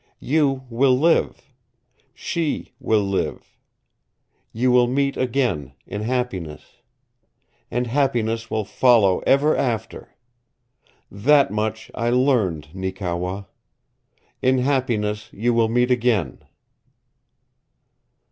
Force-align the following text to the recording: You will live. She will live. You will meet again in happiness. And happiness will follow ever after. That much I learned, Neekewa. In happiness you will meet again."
You 0.19 0.63
will 0.71 0.97
live. 0.97 1.53
She 2.15 2.71
will 2.79 3.03
live. 3.03 3.59
You 4.51 4.71
will 4.71 4.87
meet 4.87 5.15
again 5.15 5.73
in 5.85 6.01
happiness. 6.01 6.81
And 7.69 7.85
happiness 7.85 8.49
will 8.49 8.65
follow 8.65 9.19
ever 9.27 9.55
after. 9.55 10.15
That 11.11 11.51
much 11.51 11.91
I 11.93 12.09
learned, 12.09 12.69
Neekewa. 12.73 13.43
In 14.41 14.57
happiness 14.57 15.29
you 15.33 15.53
will 15.53 15.69
meet 15.69 15.91
again." 15.91 16.39